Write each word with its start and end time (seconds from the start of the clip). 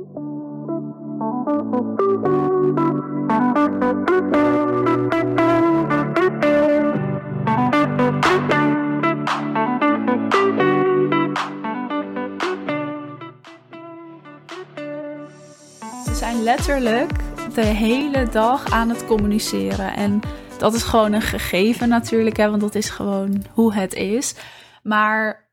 We 0.00 0.06
zijn 16.14 16.42
letterlijk 16.42 17.10
de 17.54 17.64
hele 17.64 18.28
dag 18.28 18.70
aan 18.70 18.88
het 18.88 19.06
communiceren. 19.06 19.96
En 19.96 20.20
dat 20.58 20.74
is 20.74 20.82
gewoon 20.82 21.12
een 21.12 21.22
gegeven 21.22 21.88
natuurlijk, 21.88 22.36
hè, 22.36 22.48
want 22.48 22.60
dat 22.60 22.74
is 22.74 22.90
gewoon 22.90 23.44
hoe 23.52 23.74
het 23.74 23.94
is. 23.94 24.34
Maar 24.82 25.49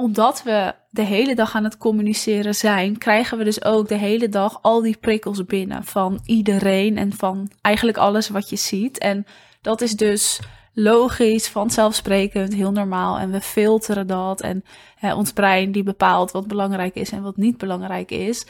omdat 0.00 0.42
we 0.42 0.74
de 0.90 1.02
hele 1.02 1.34
dag 1.34 1.54
aan 1.54 1.64
het 1.64 1.76
communiceren 1.76 2.54
zijn, 2.54 2.98
krijgen 2.98 3.38
we 3.38 3.44
dus 3.44 3.64
ook 3.64 3.88
de 3.88 3.94
hele 3.94 4.28
dag 4.28 4.58
al 4.62 4.82
die 4.82 4.96
prikkels 4.96 5.44
binnen 5.44 5.84
van 5.84 6.20
iedereen 6.24 6.98
en 6.98 7.12
van 7.12 7.50
eigenlijk 7.60 7.96
alles 7.96 8.28
wat 8.28 8.50
je 8.50 8.56
ziet. 8.56 8.98
En 8.98 9.26
dat 9.60 9.80
is 9.80 9.96
dus 9.96 10.40
logisch, 10.72 11.48
vanzelfsprekend, 11.48 12.54
heel 12.54 12.72
normaal. 12.72 13.18
En 13.18 13.30
we 13.30 13.40
filteren 13.40 14.06
dat. 14.06 14.40
En 14.40 14.64
hè, 14.96 15.14
ons 15.14 15.32
brein 15.32 15.72
die 15.72 15.82
bepaalt 15.82 16.30
wat 16.30 16.46
belangrijk 16.46 16.94
is 16.94 17.10
en 17.10 17.22
wat 17.22 17.36
niet 17.36 17.58
belangrijk 17.58 18.10
is. 18.10 18.46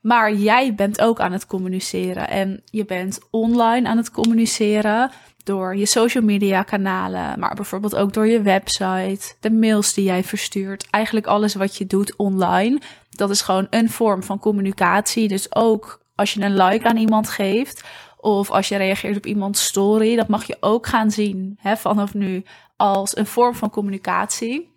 Maar 0.00 0.34
jij 0.34 0.74
bent 0.74 1.00
ook 1.00 1.20
aan 1.20 1.32
het 1.32 1.46
communiceren. 1.46 2.28
En 2.28 2.62
je 2.64 2.84
bent 2.84 3.18
online 3.30 3.88
aan 3.88 3.96
het 3.96 4.10
communiceren 4.10 5.10
door 5.44 5.76
je 5.76 5.86
social 5.86 6.24
media 6.24 6.62
kanalen, 6.62 7.38
maar 7.38 7.54
bijvoorbeeld 7.54 7.96
ook 7.96 8.12
door 8.12 8.26
je 8.26 8.42
website, 8.42 9.34
de 9.40 9.50
mails 9.50 9.94
die 9.94 10.04
jij 10.04 10.24
verstuurt, 10.24 10.86
eigenlijk 10.90 11.26
alles 11.26 11.54
wat 11.54 11.76
je 11.76 11.86
doet 11.86 12.16
online. 12.16 12.80
Dat 13.10 13.30
is 13.30 13.40
gewoon 13.40 13.66
een 13.70 13.90
vorm 13.90 14.22
van 14.22 14.38
communicatie. 14.38 15.28
Dus 15.28 15.54
ook 15.54 16.00
als 16.14 16.34
je 16.34 16.42
een 16.42 16.56
like 16.56 16.88
aan 16.88 16.96
iemand 16.96 17.28
geeft 17.28 17.84
of 18.16 18.50
als 18.50 18.68
je 18.68 18.76
reageert 18.76 19.16
op 19.16 19.26
iemands 19.26 19.64
story, 19.64 20.16
dat 20.16 20.28
mag 20.28 20.46
je 20.46 20.56
ook 20.60 20.86
gaan 20.86 21.10
zien 21.10 21.58
hè, 21.60 21.76
vanaf 21.76 22.14
nu 22.14 22.44
als 22.76 23.16
een 23.16 23.26
vorm 23.26 23.54
van 23.54 23.70
communicatie. 23.70 24.68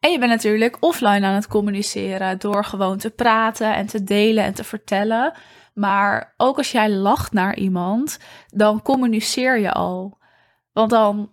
En 0.00 0.10
je 0.10 0.18
bent 0.18 0.30
natuurlijk 0.30 0.76
offline 0.80 1.26
aan 1.26 1.34
het 1.34 1.46
communiceren 1.46 2.38
door 2.38 2.64
gewoon 2.64 2.98
te 2.98 3.10
praten 3.10 3.74
en 3.74 3.86
te 3.86 4.04
delen 4.04 4.44
en 4.44 4.54
te 4.54 4.64
vertellen. 4.64 5.32
Maar 5.80 6.34
ook 6.36 6.56
als 6.56 6.72
jij 6.72 6.90
lacht 6.90 7.32
naar 7.32 7.56
iemand, 7.56 8.18
dan 8.48 8.82
communiceer 8.82 9.58
je 9.58 9.72
al. 9.72 10.18
Want 10.72 10.90
dan, 10.90 11.30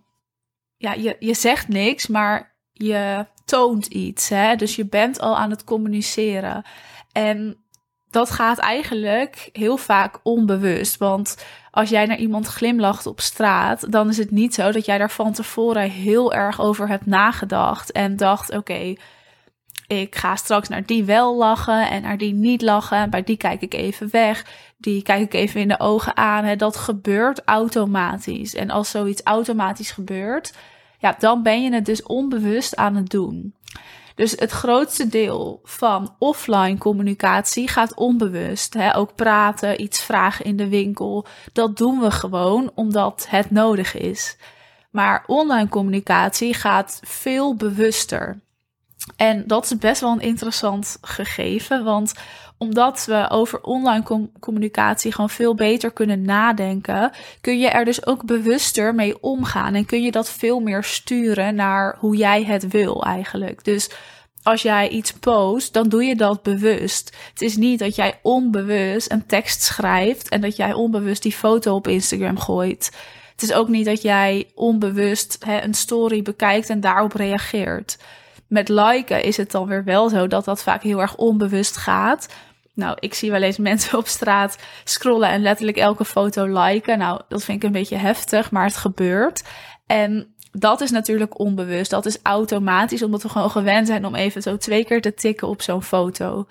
ja, 0.76 0.92
je, 0.92 1.16
je 1.18 1.34
zegt 1.34 1.68
niks, 1.68 2.06
maar 2.06 2.56
je 2.72 3.26
toont 3.44 3.86
iets. 3.86 4.28
Hè? 4.28 4.56
Dus 4.56 4.76
je 4.76 4.86
bent 4.86 5.20
al 5.20 5.36
aan 5.36 5.50
het 5.50 5.64
communiceren. 5.64 6.64
En 7.12 7.64
dat 8.10 8.30
gaat 8.30 8.58
eigenlijk 8.58 9.48
heel 9.52 9.76
vaak 9.76 10.20
onbewust. 10.22 10.96
Want 10.96 11.44
als 11.70 11.88
jij 11.88 12.06
naar 12.06 12.18
iemand 12.18 12.46
glimlacht 12.46 13.06
op 13.06 13.20
straat, 13.20 13.92
dan 13.92 14.08
is 14.08 14.18
het 14.18 14.30
niet 14.30 14.54
zo 14.54 14.72
dat 14.72 14.84
jij 14.84 14.98
daar 14.98 15.10
van 15.10 15.32
tevoren 15.32 15.90
heel 15.90 16.32
erg 16.32 16.60
over 16.60 16.88
hebt 16.88 17.06
nagedacht. 17.06 17.92
En 17.92 18.16
dacht: 18.16 18.56
oké, 18.56 18.94
ik 19.88 20.16
ga 20.16 20.36
straks 20.36 20.68
naar 20.68 20.86
die 20.86 21.04
wel 21.04 21.36
lachen 21.36 21.90
en 21.90 22.02
naar 22.02 22.18
die 22.18 22.34
niet 22.34 22.62
lachen. 22.62 23.10
Bij 23.10 23.22
die 23.22 23.36
kijk 23.36 23.62
ik 23.62 23.74
even 23.74 24.08
weg. 24.10 24.44
Die 24.76 25.02
kijk 25.02 25.20
ik 25.20 25.34
even 25.34 25.60
in 25.60 25.68
de 25.68 25.80
ogen 25.80 26.16
aan. 26.16 26.58
Dat 26.58 26.76
gebeurt 26.76 27.42
automatisch. 27.44 28.54
En 28.54 28.70
als 28.70 28.90
zoiets 28.90 29.22
automatisch 29.22 29.90
gebeurt, 29.90 30.54
ja, 30.98 31.16
dan 31.18 31.42
ben 31.42 31.62
je 31.62 31.72
het 31.72 31.84
dus 31.84 32.02
onbewust 32.02 32.76
aan 32.76 32.94
het 32.94 33.10
doen. 33.10 33.54
Dus 34.14 34.30
het 34.30 34.50
grootste 34.50 35.08
deel 35.08 35.60
van 35.64 36.14
offline 36.18 36.78
communicatie 36.78 37.68
gaat 37.68 37.94
onbewust. 37.94 38.74
Hè? 38.74 38.96
Ook 38.96 39.14
praten, 39.14 39.82
iets 39.82 40.02
vragen 40.02 40.44
in 40.44 40.56
de 40.56 40.68
winkel. 40.68 41.26
Dat 41.52 41.76
doen 41.76 42.00
we 42.00 42.10
gewoon 42.10 42.70
omdat 42.74 43.26
het 43.28 43.50
nodig 43.50 43.94
is. 43.96 44.36
Maar 44.90 45.24
online 45.26 45.68
communicatie 45.68 46.54
gaat 46.54 47.00
veel 47.04 47.54
bewuster. 47.54 48.40
En 49.16 49.46
dat 49.46 49.64
is 49.64 49.78
best 49.78 50.00
wel 50.00 50.12
een 50.12 50.20
interessant 50.20 50.98
gegeven, 51.00 51.84
want 51.84 52.12
omdat 52.58 53.04
we 53.04 53.26
over 53.30 53.60
online 53.60 54.28
communicatie 54.40 55.12
gewoon 55.12 55.30
veel 55.30 55.54
beter 55.54 55.90
kunnen 55.90 56.22
nadenken, 56.22 57.12
kun 57.40 57.58
je 57.58 57.68
er 57.68 57.84
dus 57.84 58.06
ook 58.06 58.24
bewuster 58.24 58.94
mee 58.94 59.22
omgaan 59.22 59.74
en 59.74 59.86
kun 59.86 60.02
je 60.02 60.10
dat 60.10 60.30
veel 60.30 60.60
meer 60.60 60.84
sturen 60.84 61.54
naar 61.54 61.96
hoe 61.98 62.16
jij 62.16 62.44
het 62.44 62.68
wil 62.68 63.04
eigenlijk. 63.04 63.64
Dus 63.64 63.90
als 64.42 64.62
jij 64.62 64.88
iets 64.88 65.12
post, 65.12 65.72
dan 65.72 65.88
doe 65.88 66.04
je 66.04 66.16
dat 66.16 66.42
bewust. 66.42 67.16
Het 67.30 67.42
is 67.42 67.56
niet 67.56 67.78
dat 67.78 67.94
jij 67.94 68.18
onbewust 68.22 69.10
een 69.10 69.26
tekst 69.26 69.62
schrijft 69.62 70.28
en 70.28 70.40
dat 70.40 70.56
jij 70.56 70.72
onbewust 70.72 71.22
die 71.22 71.32
foto 71.32 71.74
op 71.74 71.88
Instagram 71.88 72.38
gooit. 72.38 72.96
Het 73.32 73.42
is 73.42 73.52
ook 73.52 73.68
niet 73.68 73.84
dat 73.84 74.02
jij 74.02 74.50
onbewust 74.54 75.36
hè, 75.44 75.62
een 75.62 75.74
story 75.74 76.22
bekijkt 76.22 76.70
en 76.70 76.80
daarop 76.80 77.12
reageert. 77.12 77.98
Met 78.48 78.68
liken 78.68 79.22
is 79.22 79.36
het 79.36 79.50
dan 79.50 79.66
weer 79.66 79.84
wel 79.84 80.08
zo 80.08 80.26
dat 80.26 80.44
dat 80.44 80.62
vaak 80.62 80.82
heel 80.82 81.00
erg 81.00 81.16
onbewust 81.16 81.76
gaat. 81.76 82.28
Nou, 82.74 82.96
ik 83.00 83.14
zie 83.14 83.30
wel 83.30 83.42
eens 83.42 83.58
mensen 83.58 83.98
op 83.98 84.06
straat 84.06 84.58
scrollen 84.84 85.28
en 85.28 85.42
letterlijk 85.42 85.76
elke 85.76 86.04
foto 86.04 86.46
liken. 86.46 86.98
Nou, 86.98 87.20
dat 87.28 87.44
vind 87.44 87.62
ik 87.62 87.66
een 87.66 87.72
beetje 87.72 87.96
heftig, 87.96 88.50
maar 88.50 88.64
het 88.64 88.76
gebeurt. 88.76 89.42
En 89.86 90.34
dat 90.52 90.80
is 90.80 90.90
natuurlijk 90.90 91.38
onbewust. 91.38 91.90
Dat 91.90 92.06
is 92.06 92.18
automatisch, 92.22 93.02
omdat 93.02 93.22
we 93.22 93.28
gewoon 93.28 93.50
gewend 93.50 93.86
zijn 93.86 94.04
om 94.04 94.14
even 94.14 94.42
zo 94.42 94.56
twee 94.56 94.84
keer 94.84 95.00
te 95.00 95.14
tikken 95.14 95.48
op 95.48 95.62
zo'n 95.62 95.82
foto. 95.82 96.46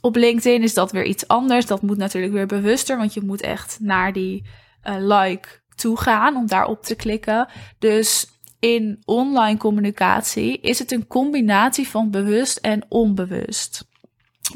Op 0.00 0.16
LinkedIn 0.16 0.62
is 0.62 0.74
dat 0.74 0.92
weer 0.92 1.04
iets 1.04 1.28
anders. 1.28 1.66
Dat 1.66 1.82
moet 1.82 1.96
natuurlijk 1.96 2.32
weer 2.32 2.46
bewuster, 2.46 2.96
want 2.96 3.14
je 3.14 3.20
moet 3.20 3.40
echt 3.40 3.78
naar 3.80 4.12
die 4.12 4.44
uh, 4.84 4.94
like 4.98 5.48
toe 5.74 6.00
gaan 6.00 6.36
om 6.36 6.46
daarop 6.46 6.82
te 6.82 6.94
klikken. 6.94 7.48
Dus 7.78 8.26
in 8.60 9.02
online 9.04 9.58
communicatie 9.58 10.60
is 10.60 10.78
het 10.78 10.92
een 10.92 11.06
combinatie 11.06 11.88
van 11.88 12.10
bewust 12.10 12.56
en 12.56 12.84
onbewust. 12.88 13.86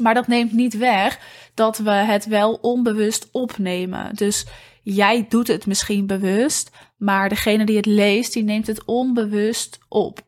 Maar 0.01 0.13
dat 0.13 0.27
neemt 0.27 0.51
niet 0.51 0.77
weg 0.77 1.19
dat 1.53 1.77
we 1.77 1.91
het 1.91 2.25
wel 2.25 2.53
onbewust 2.53 3.29
opnemen. 3.31 4.15
Dus 4.15 4.45
jij 4.81 5.25
doet 5.29 5.47
het 5.47 5.65
misschien 5.65 6.07
bewust, 6.07 6.71
maar 6.97 7.29
degene 7.29 7.65
die 7.65 7.75
het 7.75 7.85
leest, 7.85 8.33
die 8.33 8.43
neemt 8.43 8.67
het 8.67 8.85
onbewust 8.85 9.79
op. 9.89 10.21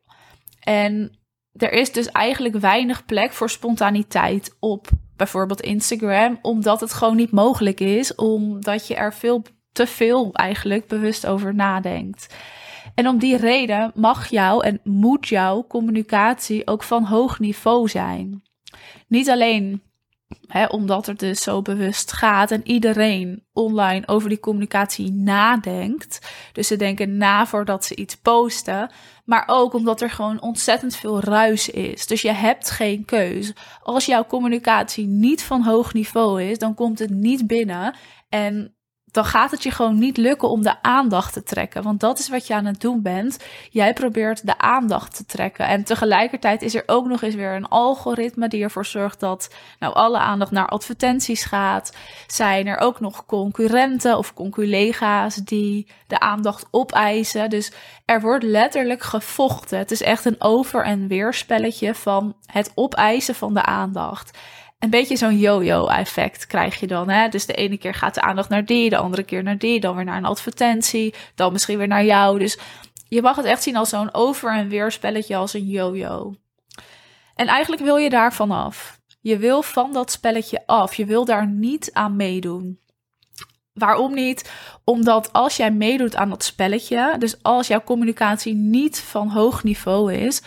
En 0.59 1.19
er 1.51 1.71
is 1.71 1.91
dus 1.91 2.11
eigenlijk 2.11 2.55
weinig 2.55 3.05
plek 3.05 3.33
voor 3.33 3.49
spontaniteit 3.49 4.55
op 4.59 4.87
bijvoorbeeld 5.15 5.61
Instagram, 5.61 6.39
omdat 6.41 6.79
het 6.79 6.93
gewoon 6.93 7.15
niet 7.15 7.31
mogelijk 7.31 7.79
is, 7.79 8.15
omdat 8.15 8.87
je 8.87 8.95
er 8.95 9.13
veel 9.13 9.43
te 9.71 9.87
veel 9.87 10.33
eigenlijk 10.33 10.87
bewust 10.87 11.25
over 11.25 11.55
nadenkt. 11.55 12.35
En 12.93 13.07
om 13.07 13.17
die 13.17 13.37
reden 13.37 13.91
mag 13.95 14.27
jouw 14.27 14.61
en 14.61 14.79
moet 14.83 15.27
jouw 15.27 15.65
communicatie 15.67 16.67
ook 16.67 16.83
van 16.83 17.03
hoog 17.03 17.39
niveau 17.39 17.89
zijn. 17.89 18.43
Niet 19.07 19.29
alleen 19.29 19.81
omdat 20.67 21.05
het 21.05 21.19
dus 21.19 21.43
zo 21.43 21.61
bewust 21.61 22.11
gaat 22.11 22.51
en 22.51 22.67
iedereen 22.67 23.43
online 23.53 24.07
over 24.07 24.29
die 24.29 24.39
communicatie 24.39 25.11
nadenkt. 25.11 26.31
Dus 26.53 26.67
ze 26.67 26.75
denken 26.75 27.17
na 27.17 27.45
voordat 27.45 27.85
ze 27.85 27.95
iets 27.95 28.15
posten. 28.15 28.91
Maar 29.25 29.43
ook 29.47 29.73
omdat 29.73 30.01
er 30.01 30.09
gewoon 30.09 30.41
ontzettend 30.41 30.95
veel 30.95 31.19
ruis 31.19 31.69
is. 31.69 32.07
Dus 32.07 32.21
je 32.21 32.31
hebt 32.31 32.69
geen 32.69 33.05
keus. 33.05 33.53
Als 33.83 34.05
jouw 34.05 34.25
communicatie 34.25 35.07
niet 35.07 35.43
van 35.43 35.63
hoog 35.63 35.93
niveau 35.93 36.43
is, 36.43 36.57
dan 36.57 36.73
komt 36.73 36.99
het 36.99 37.09
niet 37.09 37.47
binnen. 37.47 37.95
En 38.29 38.74
dan 39.15 39.25
gaat 39.25 39.51
het 39.51 39.63
je 39.63 39.71
gewoon 39.71 39.97
niet 39.97 40.17
lukken 40.17 40.49
om 40.49 40.63
de 40.63 40.81
aandacht 40.81 41.33
te 41.33 41.43
trekken. 41.43 41.83
Want 41.83 41.99
dat 41.99 42.19
is 42.19 42.29
wat 42.29 42.47
je 42.47 42.53
aan 42.53 42.65
het 42.65 42.81
doen 42.81 43.01
bent. 43.01 43.37
Jij 43.69 43.93
probeert 43.93 44.45
de 44.45 44.57
aandacht 44.57 45.15
te 45.15 45.25
trekken. 45.25 45.67
En 45.67 45.83
tegelijkertijd 45.83 46.61
is 46.61 46.75
er 46.75 46.83
ook 46.85 47.05
nog 47.05 47.21
eens 47.21 47.35
weer 47.35 47.55
een 47.55 47.67
algoritme 47.67 48.47
die 48.47 48.63
ervoor 48.63 48.85
zorgt 48.85 49.19
dat 49.19 49.53
nou 49.79 49.93
alle 49.93 50.17
aandacht 50.17 50.51
naar 50.51 50.67
advertenties 50.67 51.45
gaat. 51.45 51.95
Zijn 52.27 52.67
er 52.67 52.77
ook 52.77 52.99
nog 52.99 53.25
concurrenten 53.25 54.17
of 54.17 54.33
conculega's 54.33 55.35
die 55.35 55.87
de 56.07 56.19
aandacht 56.19 56.65
opeisen. 56.71 57.49
Dus 57.49 57.71
er 58.05 58.21
wordt 58.21 58.43
letterlijk 58.43 59.03
gevochten. 59.03 59.77
Het 59.77 59.91
is 59.91 60.01
echt 60.01 60.25
een 60.25 60.41
over- 60.41 60.83
en 60.83 61.07
weerspelletje 61.07 61.95
van 61.95 62.35
het 62.45 62.71
opeisen 62.75 63.35
van 63.35 63.53
de 63.53 63.63
aandacht 63.63 64.37
een 64.79 64.89
beetje 64.89 65.17
zo'n 65.17 65.37
yo-yo-effect 65.37 66.47
krijg 66.47 66.79
je 66.79 66.87
dan. 66.87 67.09
Hè? 67.09 67.29
Dus 67.29 67.45
de 67.45 67.53
ene 67.53 67.77
keer 67.77 67.93
gaat 67.93 68.13
de 68.13 68.21
aandacht 68.21 68.49
naar 68.49 68.65
die, 68.65 68.89
de 68.89 68.97
andere 68.97 69.23
keer 69.23 69.43
naar 69.43 69.57
die, 69.57 69.79
dan 69.79 69.95
weer 69.95 70.05
naar 70.05 70.17
een 70.17 70.25
advertentie, 70.25 71.13
dan 71.35 71.51
misschien 71.51 71.77
weer 71.77 71.87
naar 71.87 72.05
jou. 72.05 72.39
Dus 72.39 72.59
je 73.07 73.21
mag 73.21 73.35
het 73.35 73.45
echt 73.45 73.63
zien 73.63 73.75
als 73.75 73.89
zo'n 73.89 74.13
over- 74.13 74.53
en 74.53 74.69
weer 74.69 74.91
spelletje, 74.91 75.35
als 75.35 75.53
een 75.53 75.65
yo-yo. 75.67 76.33
En 77.35 77.47
eigenlijk 77.47 77.81
wil 77.81 77.95
je 77.95 78.09
daar 78.09 78.33
vanaf. 78.33 78.99
Je 79.21 79.37
wil 79.37 79.61
van 79.61 79.93
dat 79.93 80.11
spelletje 80.11 80.63
af. 80.65 80.95
Je 80.95 81.05
wil 81.05 81.25
daar 81.25 81.47
niet 81.47 81.89
aan 81.93 82.15
meedoen. 82.15 82.79
Waarom 83.73 84.13
niet? 84.13 84.51
Omdat 84.83 85.33
als 85.33 85.57
jij 85.57 85.71
meedoet 85.71 86.15
aan 86.15 86.29
dat 86.29 86.43
spelletje, 86.43 87.15
dus 87.19 87.43
als 87.43 87.67
jouw 87.67 87.83
communicatie 87.83 88.53
niet 88.53 88.99
van 88.99 89.29
hoog 89.29 89.63
niveau 89.63 90.13
is, 90.13 90.41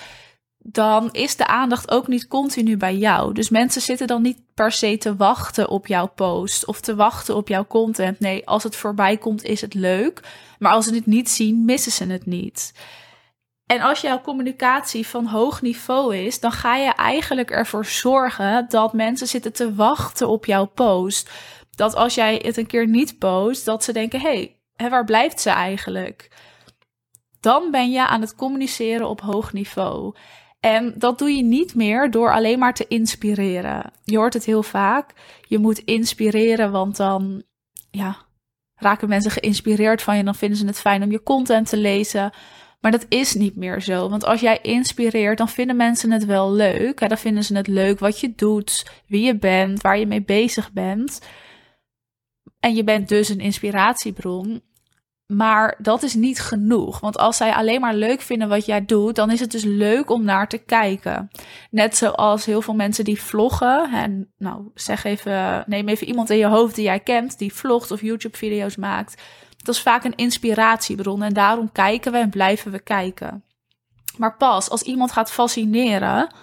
dan 0.72 1.08
is 1.12 1.36
de 1.36 1.46
aandacht 1.46 1.90
ook 1.90 2.08
niet 2.08 2.28
continu 2.28 2.76
bij 2.76 2.96
jou. 2.96 3.32
Dus 3.32 3.48
mensen 3.48 3.82
zitten 3.82 4.06
dan 4.06 4.22
niet 4.22 4.38
per 4.54 4.72
se 4.72 4.98
te 4.98 5.16
wachten 5.16 5.68
op 5.68 5.86
jouw 5.86 6.06
post 6.06 6.66
of 6.66 6.80
te 6.80 6.94
wachten 6.94 7.36
op 7.36 7.48
jouw 7.48 7.66
content. 7.66 8.20
Nee, 8.20 8.46
als 8.46 8.62
het 8.62 8.76
voorbij 8.76 9.16
komt, 9.16 9.42
is 9.42 9.60
het 9.60 9.74
leuk. 9.74 10.20
Maar 10.58 10.72
als 10.72 10.84
ze 10.84 10.94
het 10.94 11.06
niet 11.06 11.30
zien, 11.30 11.64
missen 11.64 11.92
ze 11.92 12.04
het 12.04 12.26
niet. 12.26 12.72
En 13.66 13.80
als 13.80 14.00
jouw 14.00 14.20
communicatie 14.20 15.06
van 15.06 15.26
hoog 15.26 15.62
niveau 15.62 16.16
is, 16.16 16.40
dan 16.40 16.52
ga 16.52 16.76
je 16.76 16.94
eigenlijk 16.94 17.50
ervoor 17.50 17.84
zorgen 17.84 18.66
dat 18.68 18.92
mensen 18.92 19.26
zitten 19.26 19.52
te 19.52 19.74
wachten 19.74 20.28
op 20.28 20.44
jouw 20.44 20.64
post. 20.64 21.30
Dat 21.70 21.94
als 21.94 22.14
jij 22.14 22.40
het 22.42 22.56
een 22.56 22.66
keer 22.66 22.88
niet 22.88 23.18
post, 23.18 23.64
dat 23.64 23.84
ze 23.84 23.92
denken: 23.92 24.20
hé, 24.20 24.54
hey, 24.76 24.90
waar 24.90 25.04
blijft 25.04 25.40
ze 25.40 25.50
eigenlijk? 25.50 26.30
Dan 27.40 27.70
ben 27.70 27.90
je 27.90 28.06
aan 28.06 28.20
het 28.20 28.34
communiceren 28.34 29.08
op 29.08 29.20
hoog 29.20 29.52
niveau. 29.52 30.14
En 30.60 30.94
dat 30.96 31.18
doe 31.18 31.30
je 31.30 31.42
niet 31.42 31.74
meer 31.74 32.10
door 32.10 32.32
alleen 32.32 32.58
maar 32.58 32.74
te 32.74 32.88
inspireren. 32.88 33.92
Je 34.04 34.16
hoort 34.16 34.34
het 34.34 34.44
heel 34.44 34.62
vaak. 34.62 35.12
Je 35.46 35.58
moet 35.58 35.78
inspireren, 35.78 36.70
want 36.70 36.96
dan 36.96 37.42
ja, 37.90 38.16
raken 38.74 39.08
mensen 39.08 39.30
geïnspireerd 39.30 40.02
van 40.02 40.16
je. 40.16 40.24
Dan 40.24 40.34
vinden 40.34 40.58
ze 40.58 40.66
het 40.66 40.80
fijn 40.80 41.02
om 41.02 41.10
je 41.10 41.22
content 41.22 41.68
te 41.68 41.76
lezen. 41.76 42.32
Maar 42.80 42.90
dat 42.90 43.06
is 43.08 43.34
niet 43.34 43.56
meer 43.56 43.82
zo. 43.82 44.08
Want 44.08 44.24
als 44.24 44.40
jij 44.40 44.58
inspireert, 44.62 45.38
dan 45.38 45.48
vinden 45.48 45.76
mensen 45.76 46.10
het 46.10 46.24
wel 46.24 46.52
leuk. 46.52 47.08
Dan 47.08 47.18
vinden 47.18 47.44
ze 47.44 47.56
het 47.56 47.66
leuk 47.66 47.98
wat 47.98 48.20
je 48.20 48.32
doet, 48.34 48.90
wie 49.06 49.24
je 49.24 49.38
bent, 49.38 49.80
waar 49.80 49.98
je 49.98 50.06
mee 50.06 50.22
bezig 50.22 50.72
bent. 50.72 51.20
En 52.60 52.74
je 52.74 52.84
bent 52.84 53.08
dus 53.08 53.28
een 53.28 53.40
inspiratiebron. 53.40 54.62
Maar 55.32 55.74
dat 55.78 56.02
is 56.02 56.14
niet 56.14 56.40
genoeg. 56.40 57.00
Want 57.00 57.18
als 57.18 57.36
zij 57.36 57.52
alleen 57.52 57.80
maar 57.80 57.94
leuk 57.94 58.20
vinden 58.20 58.48
wat 58.48 58.66
jij 58.66 58.84
doet, 58.84 59.14
dan 59.14 59.30
is 59.30 59.40
het 59.40 59.50
dus 59.50 59.64
leuk 59.64 60.10
om 60.10 60.24
naar 60.24 60.48
te 60.48 60.58
kijken. 60.58 61.30
Net 61.70 61.96
zoals 61.96 62.44
heel 62.44 62.62
veel 62.62 62.74
mensen 62.74 63.04
die 63.04 63.22
vloggen. 63.22 63.92
En 63.92 64.32
nou, 64.38 64.70
zeg 64.74 65.04
even, 65.04 65.64
neem 65.66 65.88
even 65.88 66.06
iemand 66.06 66.30
in 66.30 66.36
je 66.36 66.46
hoofd 66.46 66.74
die 66.74 66.84
jij 66.84 67.00
kent, 67.00 67.38
die 67.38 67.54
vlogt 67.54 67.90
of 67.90 68.00
YouTube-video's 68.00 68.76
maakt. 68.76 69.22
Dat 69.56 69.74
is 69.74 69.82
vaak 69.82 70.04
een 70.04 70.16
inspiratiebron. 70.16 71.22
En 71.22 71.32
daarom 71.32 71.72
kijken 71.72 72.12
we 72.12 72.18
en 72.18 72.30
blijven 72.30 72.72
we 72.72 72.78
kijken. 72.78 73.44
Maar 74.16 74.36
pas 74.36 74.70
als 74.70 74.82
iemand 74.82 75.12
gaat 75.12 75.32
fascineren, 75.32 76.34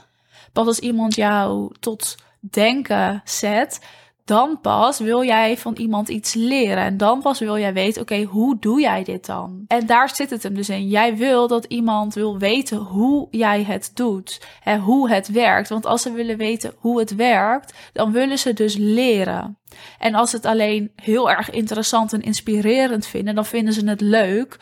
pas 0.54 0.68
als 0.68 0.80
iemand 0.80 1.16
jou 1.16 1.76
tot 1.80 2.16
denken 2.40 3.22
zet, 3.24 3.80
dan 4.26 4.60
pas 4.62 5.00
wil 5.00 5.24
jij 5.24 5.58
van 5.58 5.76
iemand 5.76 6.10
iets 6.10 6.34
leren. 6.34 6.84
En 6.84 6.98
dan 6.98 7.22
pas 7.22 7.40
wil 7.40 7.58
jij 7.58 7.74
weten, 7.74 8.02
oké, 8.02 8.24
hoe 8.24 8.58
doe 8.60 8.82
jij 8.82 9.04
dit 9.04 9.26
dan? 9.26 9.64
En 9.68 9.86
daar 9.86 10.16
zit 10.16 10.30
het 10.30 10.44
hem 10.44 10.54
dus 10.54 10.70
in. 10.70 10.88
Jij 10.88 11.18
wil 11.18 11.48
dat 11.48 11.66
iemand 11.66 12.14
wil 12.14 12.38
weten 12.38 12.78
hoe 12.78 13.28
jij 13.32 13.64
het 13.64 13.92
doet. 13.94 14.42
Hè, 14.60 14.78
hoe 14.78 15.10
het 15.10 15.28
werkt. 15.28 15.70
Want 15.70 15.86
als 15.86 16.02
ze 16.02 16.12
willen 16.12 16.38
weten 16.38 16.74
hoe 16.78 17.00
het 17.00 17.16
werkt, 17.16 17.74
dan 17.94 18.12
willen 18.12 18.40
ze 18.40 18.54
dus 18.54 18.76
leren. 18.78 19.58
En 20.00 20.16
als 20.16 20.30
ze 20.30 20.36
het 20.36 20.46
alleen 20.46 20.92
heel 20.96 21.30
erg 21.32 21.50
interessant 21.50 22.14
en 22.14 22.22
inspirerend 22.22 23.08
vinden, 23.08 23.36
dan 23.36 23.46
vinden 23.46 23.74
ze 23.74 23.88
het 23.88 24.02
leuk. 24.02 24.60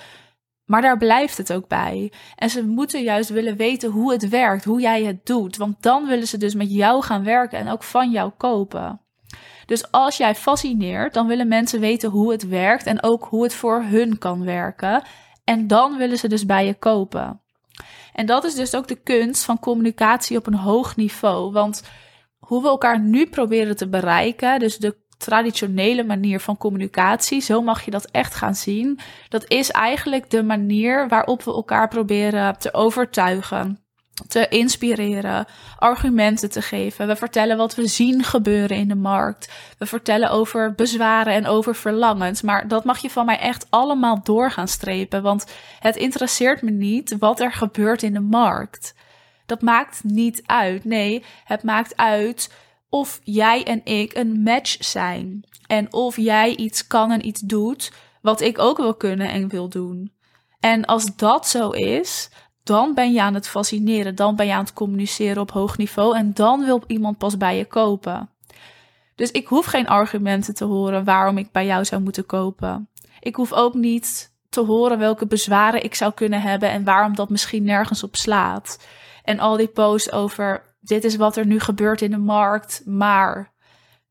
Maar 0.66 0.82
daar 0.82 0.98
blijft 0.98 1.38
het 1.38 1.54
ook 1.54 1.68
bij. 1.68 2.12
En 2.36 2.50
ze 2.50 2.66
moeten 2.66 3.04
juist 3.04 3.30
willen 3.30 3.56
weten 3.56 3.90
hoe 3.90 4.12
het 4.12 4.30
werkt, 4.30 4.64
hoe 4.64 4.82
jij 4.82 5.04
het 5.04 5.26
doet. 5.26 5.58
Want 5.58 5.82
dan 5.82 6.08
willen 6.08 6.28
ze 6.28 6.38
dus 6.38 6.54
met 6.54 6.74
jou 6.74 7.04
gaan 7.04 7.24
werken 7.24 7.60
en 7.60 7.70
ook 7.70 7.84
van 7.84 8.12
jou 8.12 8.32
kopen. 8.38 9.03
Dus 9.74 9.92
als 9.92 10.18
jij 10.18 10.36
fascineert, 10.36 11.14
dan 11.14 11.28
willen 11.28 11.48
mensen 11.48 11.80
weten 11.80 12.10
hoe 12.10 12.32
het 12.32 12.48
werkt 12.48 12.86
en 12.86 13.04
ook 13.04 13.24
hoe 13.24 13.44
het 13.44 13.54
voor 13.54 13.84
hun 13.84 14.18
kan 14.18 14.44
werken. 14.44 15.04
En 15.44 15.68
dan 15.68 15.98
willen 15.98 16.18
ze 16.18 16.28
dus 16.28 16.46
bij 16.46 16.66
je 16.66 16.74
kopen. 16.74 17.42
En 18.14 18.26
dat 18.26 18.44
is 18.44 18.56
dus 18.56 18.76
ook 18.76 18.88
de 18.88 19.02
kunst 19.02 19.44
van 19.44 19.60
communicatie 19.60 20.38
op 20.38 20.48
een 20.48 20.56
hoog 20.56 20.96
niveau. 20.96 21.52
Want 21.52 21.84
hoe 22.40 22.62
we 22.62 22.68
elkaar 22.68 23.00
nu 23.00 23.28
proberen 23.28 23.76
te 23.76 23.90
bereiken, 23.90 24.60
dus 24.60 24.78
de 24.78 24.98
traditionele 25.18 26.04
manier 26.04 26.40
van 26.40 26.58
communicatie, 26.58 27.42
zo 27.42 27.62
mag 27.62 27.86
je 27.86 27.92
dat 27.92 28.06
echt 28.12 28.36
gaan 28.36 28.56
zien. 28.56 29.00
Dat 29.30 29.50
is 29.50 29.72
eigenlijk 29.72 30.30
de 30.30 30.44
manier 30.44 31.08
waarop 31.08 31.44
we 31.44 31.52
elkaar 31.54 31.88
proberen 31.88 32.58
te 32.58 32.74
overtuigen 32.74 33.83
te 34.28 34.48
inspireren, 34.48 35.46
argumenten 35.78 36.50
te 36.50 36.62
geven. 36.62 37.08
We 37.08 37.16
vertellen 37.16 37.58
wat 37.58 37.76
we 37.76 37.88
zien 37.88 38.24
gebeuren 38.24 38.78
in 38.78 38.88
de 38.88 38.96
markt. 38.96 39.52
We 39.78 39.86
vertellen 39.86 40.30
over 40.30 40.74
bezwaren 40.74 41.34
en 41.34 41.48
over 41.48 41.76
verlangens. 41.76 42.42
Maar 42.42 42.68
dat 42.68 42.84
mag 42.84 42.98
je 42.98 43.10
van 43.10 43.26
mij 43.26 43.40
echt 43.40 43.66
allemaal 43.70 44.24
door 44.24 44.52
gaan 44.52 44.68
strepen. 44.68 45.22
Want 45.22 45.46
het 45.80 45.96
interesseert 45.96 46.62
me 46.62 46.72
niet 46.72 47.16
wat 47.20 47.40
er 47.40 47.52
gebeurt 47.52 48.04
in 48.04 48.14
de 48.14 48.20
markt. 48.20 48.96
Dat 49.46 49.62
maakt 49.62 50.04
niet 50.04 50.44
uit. 50.46 50.86
Nee, 50.86 51.24
het 51.44 51.64
maakt 51.64 51.98
uit 51.98 52.52
of 52.90 53.20
jij 53.24 53.64
en 53.64 53.86
ik 53.86 54.16
een 54.16 54.42
match 54.42 54.76
zijn. 54.80 55.44
En 55.68 55.94
of 55.94 56.18
jij 56.18 56.56
iets 56.56 56.88
kan 56.88 57.12
en 57.12 57.28
iets 57.28 57.42
doet 57.42 57.92
wat 58.22 58.42
ik 58.42 58.60
ook 58.60 58.78
wil 58.78 58.96
kunnen 58.96 59.30
en 59.30 59.48
wil 59.48 59.70
doen. 59.70 60.12
En 60.60 60.86
als 60.86 61.16
dat 61.16 61.48
zo 61.48 61.70
is, 61.70 62.30
dan 62.64 62.94
ben 62.94 63.12
je 63.12 63.22
aan 63.22 63.34
het 63.34 63.48
fascineren, 63.48 64.16
dan 64.16 64.36
ben 64.36 64.46
je 64.46 64.54
aan 64.54 64.64
het 64.64 64.74
communiceren 64.74 65.42
op 65.42 65.52
hoog 65.52 65.78
niveau 65.78 66.16
en 66.18 66.34
dan 66.34 66.66
wil 66.66 66.84
iemand 66.88 67.18
pas 67.18 67.38
bij 67.38 67.58
je 67.58 67.66
kopen. 67.66 68.30
Dus 69.16 69.32
ik 69.32 69.48
hoef 69.48 69.66
geen 69.66 69.88
argumenten 69.88 70.54
te 70.54 70.66
horen 70.66 71.04
waarom 71.04 71.38
ik 71.38 71.52
bij 71.52 71.66
jou 71.66 71.86
zou 71.86 72.02
moeten 72.02 72.26
kopen. 72.26 72.90
Ik 73.20 73.36
hoef 73.36 73.54
ook 73.54 73.74
niet 73.74 74.34
te 74.50 74.62
horen 74.62 75.00
welke 75.00 75.28
bezwaren 75.28 75.84
ik 75.84 75.96
zou 75.96 76.14
kunnen 76.14 76.42
hebben 76.42 76.70
en 76.70 76.84
waarom 76.84 77.16
dat 77.16 77.30
misschien 77.30 77.64
nergens 77.64 78.04
op 78.04 78.16
slaat. 78.16 78.86
En 79.24 79.40
al 79.40 79.58
die 79.58 79.68
posts 79.68 80.12
over 80.12 80.76
dit 80.80 81.04
is 81.04 81.16
wat 81.16 81.38
er 81.38 81.46
nu 81.46 81.60
gebeurt 81.60 82.02
in 82.02 82.12
de 82.12 82.18
markt, 82.18 82.82
maar 82.86 83.54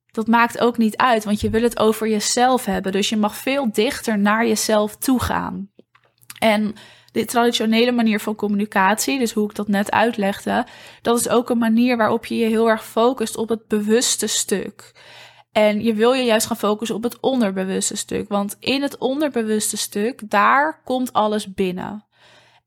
dat 0.06 0.26
maakt 0.26 0.58
ook 0.58 0.78
niet 0.78 0.96
uit, 0.96 1.24
want 1.24 1.40
je 1.40 1.50
wil 1.50 1.62
het 1.62 1.78
over 1.78 2.08
jezelf 2.08 2.64
hebben. 2.64 2.92
Dus 2.92 3.08
je 3.08 3.16
mag 3.16 3.36
veel 3.36 3.72
dichter 3.72 4.18
naar 4.18 4.46
jezelf 4.46 4.96
toe 4.96 5.20
gaan. 5.20 5.70
En 6.38 6.74
de 7.12 7.24
traditionele 7.24 7.92
manier 7.92 8.20
van 8.20 8.34
communicatie, 8.34 9.18
dus 9.18 9.32
hoe 9.32 9.48
ik 9.50 9.54
dat 9.54 9.68
net 9.68 9.90
uitlegde, 9.90 10.66
dat 11.02 11.18
is 11.18 11.28
ook 11.28 11.50
een 11.50 11.58
manier 11.58 11.96
waarop 11.96 12.26
je 12.26 12.36
je 12.36 12.46
heel 12.46 12.68
erg 12.68 12.84
focust 12.84 13.36
op 13.36 13.48
het 13.48 13.66
bewuste 13.68 14.26
stuk. 14.26 14.92
En 15.52 15.82
je 15.82 15.94
wil 15.94 16.12
je 16.12 16.24
juist 16.24 16.46
gaan 16.46 16.56
focussen 16.56 16.96
op 16.96 17.02
het 17.02 17.20
onderbewuste 17.20 17.96
stuk. 17.96 18.28
Want 18.28 18.56
in 18.60 18.82
het 18.82 18.98
onderbewuste 18.98 19.76
stuk, 19.76 20.30
daar 20.30 20.80
komt 20.84 21.12
alles 21.12 21.54
binnen. 21.54 22.04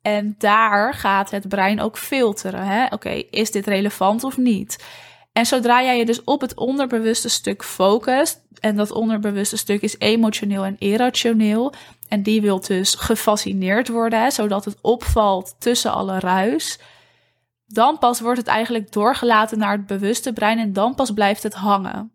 En 0.01 0.36
daar 0.38 0.94
gaat 0.94 1.31
het 1.31 1.48
brein 1.48 1.81
ook 1.81 1.98
filteren. 1.98 2.91
Oké, 2.91 3.09
is 3.09 3.51
dit 3.51 3.68
relevant 3.68 4.24
of 4.24 4.38
niet? 4.38 4.86
En 5.35 5.45
zodra 5.45 5.83
jij 5.83 5.97
je 5.97 6.05
dus 6.05 6.23
op 6.23 6.41
het 6.41 6.53
onderbewuste 6.53 7.29
stuk 7.29 7.63
focust, 7.63 8.41
en 8.60 8.75
dat 8.75 8.91
onderbewuste 8.91 9.57
stuk 9.57 9.81
is 9.81 10.00
emotioneel 10.00 10.65
en 10.65 10.75
irrationeel, 10.79 11.74
en 12.07 12.24
die 12.24 12.41
wil 12.41 12.60
dus 12.60 12.93
gefascineerd 12.93 13.88
worden, 13.88 14.31
zodat 14.31 14.65
het 14.65 14.77
opvalt 14.81 15.55
tussen 15.60 15.93
alle 15.93 16.19
ruis, 16.19 16.79
dan 17.67 17.98
pas 17.98 18.19
wordt 18.19 18.39
het 18.39 18.48
eigenlijk 18.48 18.91
doorgelaten 18.91 19.57
naar 19.57 19.71
het 19.71 19.88
bewuste 19.88 20.33
brein 20.33 20.60
en 20.60 20.74
dan 20.74 20.95
pas 20.95 21.12
blijft 21.12 21.43
het 21.43 21.53
hangen. 21.53 22.12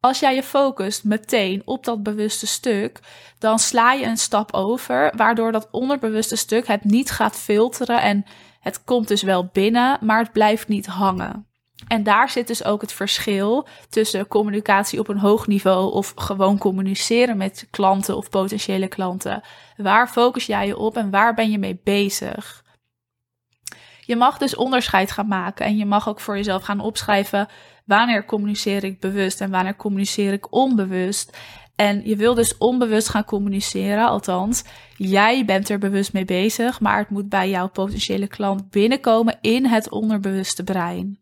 Als 0.00 0.18
jij 0.18 0.34
je 0.34 0.42
focust 0.42 1.04
meteen 1.04 1.62
op 1.64 1.84
dat 1.84 2.02
bewuste 2.02 2.46
stuk, 2.46 3.00
dan 3.38 3.58
sla 3.58 3.92
je 3.92 4.04
een 4.04 4.16
stap 4.16 4.52
over, 4.52 5.12
waardoor 5.16 5.52
dat 5.52 5.68
onderbewuste 5.70 6.36
stuk 6.36 6.66
het 6.66 6.84
niet 6.84 7.10
gaat 7.10 7.36
filteren 7.36 8.00
en 8.02 8.24
het 8.60 8.84
komt 8.84 9.08
dus 9.08 9.22
wel 9.22 9.48
binnen, 9.52 9.98
maar 10.00 10.18
het 10.18 10.32
blijft 10.32 10.68
niet 10.68 10.86
hangen. 10.86 11.49
En 11.90 12.02
daar 12.02 12.30
zit 12.30 12.46
dus 12.46 12.64
ook 12.64 12.80
het 12.80 12.92
verschil 12.92 13.66
tussen 13.88 14.28
communicatie 14.28 14.98
op 14.98 15.08
een 15.08 15.18
hoog 15.18 15.46
niveau 15.46 15.92
of 15.92 16.12
gewoon 16.16 16.58
communiceren 16.58 17.36
met 17.36 17.66
klanten 17.70 18.16
of 18.16 18.28
potentiële 18.28 18.88
klanten. 18.88 19.42
Waar 19.76 20.08
focus 20.08 20.46
jij 20.46 20.66
je 20.66 20.76
op 20.76 20.96
en 20.96 21.10
waar 21.10 21.34
ben 21.34 21.50
je 21.50 21.58
mee 21.58 21.80
bezig? 21.84 22.64
Je 24.00 24.16
mag 24.16 24.38
dus 24.38 24.56
onderscheid 24.56 25.10
gaan 25.10 25.28
maken 25.28 25.66
en 25.66 25.76
je 25.76 25.86
mag 25.86 26.08
ook 26.08 26.20
voor 26.20 26.36
jezelf 26.36 26.62
gaan 26.62 26.80
opschrijven 26.80 27.48
wanneer 27.84 28.24
communiceer 28.24 28.84
ik 28.84 29.00
bewust 29.00 29.40
en 29.40 29.50
wanneer 29.50 29.76
communiceer 29.76 30.32
ik 30.32 30.52
onbewust. 30.52 31.36
En 31.76 32.02
je 32.04 32.16
wil 32.16 32.34
dus 32.34 32.58
onbewust 32.58 33.08
gaan 33.08 33.24
communiceren, 33.24 34.08
althans, 34.08 34.64
jij 34.96 35.44
bent 35.44 35.68
er 35.68 35.78
bewust 35.78 36.12
mee 36.12 36.24
bezig, 36.24 36.80
maar 36.80 36.98
het 36.98 37.10
moet 37.10 37.28
bij 37.28 37.50
jouw 37.50 37.68
potentiële 37.68 38.26
klant 38.26 38.70
binnenkomen 38.70 39.38
in 39.40 39.66
het 39.66 39.90
onderbewuste 39.90 40.64
brein. 40.64 41.18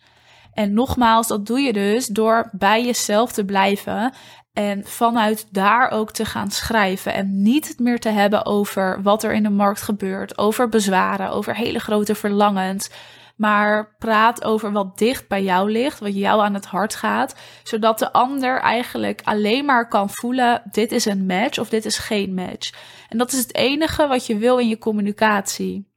En 0.58 0.72
nogmaals, 0.72 1.26
dat 1.26 1.46
doe 1.46 1.60
je 1.60 1.72
dus 1.72 2.06
door 2.06 2.50
bij 2.52 2.84
jezelf 2.84 3.32
te 3.32 3.44
blijven 3.44 4.12
en 4.52 4.84
vanuit 4.84 5.46
daar 5.54 5.90
ook 5.90 6.10
te 6.10 6.24
gaan 6.24 6.50
schrijven. 6.50 7.14
En 7.14 7.42
niet 7.42 7.68
het 7.68 7.78
meer 7.78 8.00
te 8.00 8.08
hebben 8.08 8.46
over 8.46 9.02
wat 9.02 9.22
er 9.22 9.32
in 9.32 9.42
de 9.42 9.50
markt 9.50 9.82
gebeurt, 9.82 10.38
over 10.38 10.68
bezwaren, 10.68 11.30
over 11.30 11.56
hele 11.56 11.78
grote 11.78 12.14
verlangens. 12.14 12.90
Maar 13.36 13.96
praat 13.98 14.44
over 14.44 14.72
wat 14.72 14.98
dicht 14.98 15.28
bij 15.28 15.42
jou 15.42 15.70
ligt, 15.70 15.98
wat 15.98 16.14
jou 16.14 16.42
aan 16.42 16.54
het 16.54 16.66
hart 16.66 16.94
gaat, 16.94 17.34
zodat 17.62 17.98
de 17.98 18.12
ander 18.12 18.60
eigenlijk 18.60 19.20
alleen 19.24 19.64
maar 19.64 19.88
kan 19.88 20.10
voelen: 20.10 20.62
dit 20.70 20.92
is 20.92 21.04
een 21.04 21.26
match 21.26 21.58
of 21.58 21.68
dit 21.68 21.84
is 21.84 21.98
geen 21.98 22.34
match. 22.34 22.72
En 23.08 23.18
dat 23.18 23.32
is 23.32 23.38
het 23.38 23.54
enige 23.54 24.06
wat 24.06 24.26
je 24.26 24.36
wil 24.36 24.58
in 24.58 24.68
je 24.68 24.78
communicatie. 24.78 25.88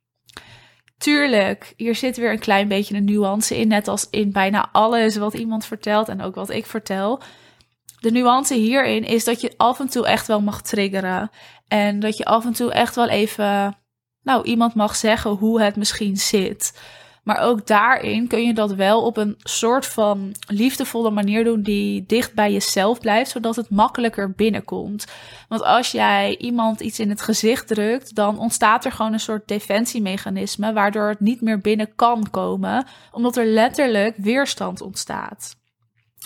Tuurlijk, 1.02 1.74
hier 1.78 1.96
zit 1.96 2.18
weer 2.18 2.32
een 2.32 2.40
klein 2.40 2.68
beetje 2.68 2.96
een 2.96 3.06
nuance 3.06 3.58
in, 3.58 3.68
net 3.68 3.88
als 3.88 4.08
in 4.10 4.32
bijna 4.32 4.70
alles 4.72 5.18
wat 5.18 5.34
iemand 5.34 5.66
vertelt 5.66 6.10
en 6.10 6.22
ook 6.22 6.36
wat 6.36 6.50
ik 6.50 6.66
vertel. 6.66 7.22
De 8.00 8.12
nuance 8.12 8.54
hierin 8.54 9.04
is 9.04 9.24
dat 9.24 9.42
je 9.42 9.54
af 9.58 9.80
en 9.80 9.88
toe 9.88 10.08
echt 10.08 10.28
wel 10.28 10.42
mag 10.42 10.62
triggeren. 10.62 11.30
En 11.68 12.00
dat 12.00 12.18
je 12.18 12.26
af 12.26 12.46
en 12.46 12.54
toe 12.54 12.72
echt 12.74 12.96
wel 12.96 13.10
even, 13.10 13.78
nou, 14.24 14.44
iemand 14.46 14.76
mag 14.76 14.96
zeggen 14.96 15.32
hoe 15.32 15.62
het 15.62 15.76
misschien 15.76 16.18
zit. 16.18 16.80
Maar 17.24 17.40
ook 17.40 17.68
daarin 17.68 18.28
kun 18.28 18.44
je 18.44 18.54
dat 18.54 18.74
wel 18.74 19.02
op 19.02 19.18
een 19.18 19.36
soort 19.40 19.86
van 19.86 20.36
liefdevolle 20.48 21.12
manier 21.12 21.44
doen 21.44 21.62
die 21.62 22.06
dicht 22.06 22.34
bij 22.34 22.52
jezelf 22.52 23.00
blijft, 23.00 23.32
zodat 23.32 23.56
het 23.56 23.70
makkelijker 23.70 24.32
binnenkomt. 24.32 25.06
Want 25.48 25.64
als 25.64 25.92
jij 25.92 26.38
iemand 26.38 26.80
iets 26.80 27.00
in 27.00 27.10
het 27.10 27.22
gezicht 27.22 27.68
drukt, 27.68 28.16
dan 28.16 28.40
ontstaat 28.40 28.86
er 28.86 28.92
gewoon 28.92 29.14
een 29.14 29.20
soort 29.20 29.48
defensiemechanisme, 29.48 30.74
waardoor 30.74 31.08
het 31.10 31.20
niet 31.20 31.42
meer 31.42 31.60
binnen 31.60 31.96
kan 31.96 32.30
komen, 32.30 32.86
omdat 33.12 33.38
er 33.38 33.46
letterlijk 33.46 34.16
weerstand 34.18 34.82
ontstaat. 34.82 35.56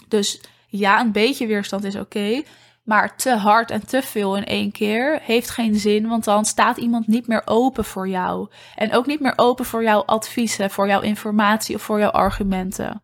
Dus 0.08 0.42
ja, 0.68 1.00
een 1.00 1.12
beetje 1.12 1.48
weerstand 1.48 1.84
is 1.84 1.96
oké. 1.96 2.42
Maar 2.86 3.18
te 3.18 3.36
hard 3.36 3.72
en 3.72 3.88
te 3.88 4.02
veel 4.02 4.38
in 4.38 4.46
één 4.46 4.72
keer 4.72 5.20
heeft 5.22 5.50
geen 5.50 5.76
zin, 5.76 6.08
want 6.08 6.24
dan 6.24 6.46
staat 6.46 6.78
iemand 6.78 7.08
niet 7.08 7.28
meer 7.28 7.42
open 7.46 7.86
voor 7.86 8.08
jou. 8.08 8.50
En 8.76 8.94
ook 8.94 9.06
niet 9.06 9.20
meer 9.20 9.34
open 9.36 9.66
voor 9.66 9.84
jouw 9.84 10.04
adviezen, 10.06 10.72
voor 10.72 10.88
jouw 10.88 11.02
informatie 11.02 11.76
of 11.76 11.82
voor 11.82 12.00
jouw 12.00 12.10
argumenten. 12.10 13.04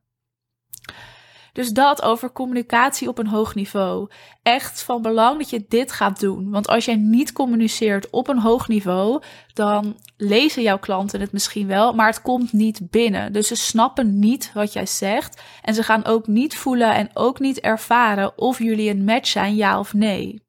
Dus 1.53 1.69
dat 1.69 2.01
over 2.01 2.31
communicatie 2.31 3.07
op 3.07 3.17
een 3.17 3.27
hoog 3.27 3.55
niveau. 3.55 4.09
Echt 4.43 4.83
van 4.83 5.01
belang 5.01 5.37
dat 5.37 5.49
je 5.49 5.65
dit 5.67 5.91
gaat 5.91 6.19
doen. 6.19 6.49
Want 6.49 6.67
als 6.67 6.85
jij 6.85 6.95
niet 6.95 7.31
communiceert 7.31 8.09
op 8.09 8.27
een 8.27 8.39
hoog 8.39 8.67
niveau, 8.67 9.21
dan 9.53 9.97
lezen 10.21 10.61
jouw 10.61 10.79
klanten 10.79 11.19
het 11.19 11.31
misschien 11.31 11.67
wel, 11.67 11.93
maar 11.93 12.07
het 12.07 12.21
komt 12.21 12.53
niet 12.53 12.89
binnen. 12.89 13.33
Dus 13.33 13.47
ze 13.47 13.55
snappen 13.55 14.19
niet 14.19 14.51
wat 14.53 14.73
jij 14.73 14.85
zegt. 14.85 15.41
En 15.61 15.73
ze 15.73 15.83
gaan 15.83 16.05
ook 16.05 16.27
niet 16.27 16.57
voelen 16.57 16.93
en 16.93 17.09
ook 17.13 17.39
niet 17.39 17.59
ervaren 17.59 18.37
of 18.37 18.57
jullie 18.57 18.89
een 18.89 19.03
match 19.03 19.27
zijn, 19.27 19.55
ja 19.55 19.79
of 19.79 19.93
nee. 19.93 20.41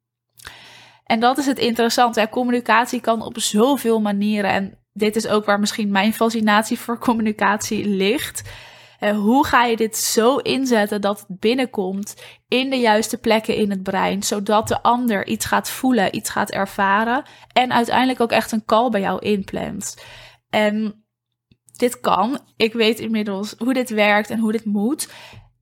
En 1.05 1.19
dat 1.19 1.37
is 1.37 1.45
het 1.45 1.59
interessante. 1.59 2.27
Communicatie 2.31 3.01
kan 3.01 3.21
op 3.21 3.39
zoveel 3.39 4.01
manieren. 4.01 4.51
En 4.51 4.77
dit 4.93 5.15
is 5.15 5.27
ook 5.27 5.45
waar 5.45 5.59
misschien 5.59 5.91
mijn 5.91 6.13
fascinatie 6.13 6.79
voor 6.79 6.99
communicatie 6.99 7.87
ligt. 7.87 8.49
Hoe 9.11 9.45
ga 9.45 9.65
je 9.65 9.75
dit 9.75 9.97
zo 9.97 10.37
inzetten 10.37 11.01
dat 11.01 11.19
het 11.19 11.39
binnenkomt 11.39 12.15
in 12.47 12.69
de 12.69 12.75
juiste 12.75 13.17
plekken 13.17 13.55
in 13.55 13.69
het 13.69 13.83
brein, 13.83 14.23
zodat 14.23 14.67
de 14.67 14.81
ander 14.81 15.27
iets 15.27 15.45
gaat 15.45 15.69
voelen, 15.69 16.15
iets 16.15 16.29
gaat 16.29 16.51
ervaren 16.51 17.23
en 17.53 17.73
uiteindelijk 17.73 18.19
ook 18.19 18.31
echt 18.31 18.51
een 18.51 18.65
call 18.65 18.89
bij 18.89 19.01
jou 19.01 19.19
inplant. 19.19 20.03
En 20.49 21.05
dit 21.77 21.99
kan. 21.99 22.39
Ik 22.57 22.73
weet 22.73 22.99
inmiddels 22.99 23.55
hoe 23.57 23.73
dit 23.73 23.89
werkt 23.89 24.29
en 24.29 24.39
hoe 24.39 24.51
dit 24.51 24.65
moet. 24.65 25.09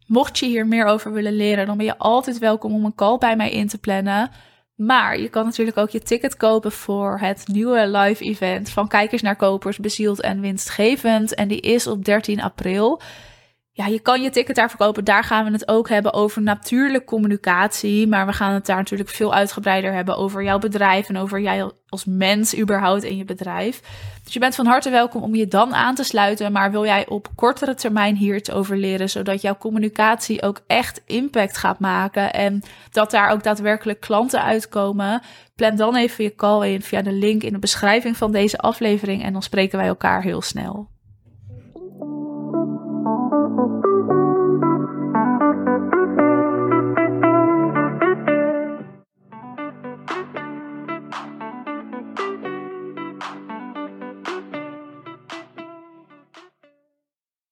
Mocht 0.08 0.38
je 0.38 0.46
hier 0.46 0.68
meer 0.68 0.86
over 0.86 1.12
willen 1.12 1.36
leren, 1.36 1.66
dan 1.66 1.78
ben 1.78 1.86
je 1.86 1.98
altijd 1.98 2.38
welkom 2.38 2.74
om 2.74 2.86
een 2.86 2.96
call 2.96 3.18
bij 3.18 3.36
mij 3.36 3.52
in 3.52 3.68
te 3.68 3.78
plannen. 3.78 4.32
Maar 4.76 5.20
je 5.20 5.30
kan 5.30 5.46
natuurlijk 5.46 5.78
ook 5.78 5.90
je 5.90 6.02
ticket 6.02 6.38
kopen 6.38 6.72
voor 6.72 7.20
het 7.20 7.48
nieuwe 7.48 7.88
live 7.88 8.24
event 8.24 8.70
van 8.70 8.88
Kijkers 8.88 9.22
naar 9.22 9.36
Kopers, 9.36 9.78
bezield 9.78 10.22
en 10.22 10.42
winstgevend. 10.42 11.34
En 11.34 11.48
die 11.48 11.62
is 11.62 11.88
op 11.88 12.06
13 12.06 12.42
april 12.42 13.02
ja, 13.74 13.86
je 13.86 14.00
kan 14.00 14.22
je 14.22 14.30
ticket 14.30 14.56
daar 14.56 14.70
verkopen. 14.70 15.04
Daar 15.04 15.24
gaan 15.24 15.46
we 15.46 15.52
het 15.52 15.68
ook 15.68 15.90
hebben 15.90 16.14
over 16.14 16.42
natuurlijk 16.42 17.06
communicatie. 17.06 18.08
Maar 18.08 18.26
we 18.26 18.34
gaan 18.34 18.54
het 18.54 18.66
daar 18.66 18.78
natuurlijk 18.78 19.10
veel 19.10 19.34
uitgebreider 19.34 19.94
hebben 19.94 20.18
over 20.18 20.44
jouw 20.44 20.60
bedrijf 20.60 21.10
en 21.10 21.18
over 21.18 21.42
jij 21.42 21.72
als 21.88 22.06
mens 22.06 22.58
überhaupt 22.58 23.04
in 23.04 23.18
je 23.18 23.26
bedrijf. 23.26 23.82
Dus 24.24 24.34
je 24.34 24.40
bent 24.40 24.56
van 24.56 24.66
harte 24.66 24.90
welkom 24.90 25.24
om 25.24 25.36
je 25.36 25.48
dan 25.48 25.74
aan 25.74 25.96
te 25.96 26.04
sluiten. 26.04 26.52
Maar 26.52 26.72
wil 26.72 26.86
jij 26.86 27.08
op 27.08 27.28
kortere 27.36 27.76
termijn 27.76 28.16
hier 28.16 28.36
iets 28.36 28.52
over 28.52 28.78
leren, 28.78 29.10
zodat 29.10 29.42
jouw 29.42 29.58
communicatie 29.58 30.42
ook 30.42 30.62
echt 30.68 31.02
impact 31.06 31.58
gaat 31.58 31.80
maken 31.80 32.34
en 32.34 32.62
dat 32.92 33.12
daar 33.12 33.30
ook 33.30 33.44
daadwerkelijk 33.44 34.00
klanten 34.00 34.44
uitkomen? 34.44 35.22
Plan 35.56 35.76
dan 35.76 35.96
even 35.96 36.24
je 36.24 36.36
call 36.36 36.74
in 36.74 36.82
via 36.82 37.02
de 37.02 37.12
link 37.12 37.44
in 37.44 37.54
de 37.54 37.60
beschrijving 37.60 38.18
van 38.18 38.32
deze 38.32 38.58
aflevering 38.58 39.24
en 39.24 39.34
dan 39.34 39.44
spreken 39.44 39.78
wij 39.78 39.88
elkaar 39.88 40.22
heel 40.22 40.42
snel. 40.42 40.90